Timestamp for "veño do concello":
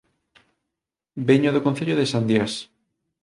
1.27-1.95